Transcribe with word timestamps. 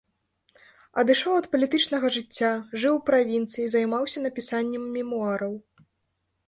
Адышоў 1.01 1.33
ад 1.41 1.47
палітычнага 1.53 2.07
жыцця, 2.17 2.49
жыў 2.85 2.93
у 3.01 3.03
правінцыі, 3.11 3.65
займаўся 3.75 4.17
напісаннем 4.29 4.83
мемуараў. 4.99 5.53